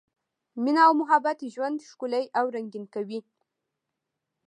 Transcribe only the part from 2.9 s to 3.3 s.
کوي.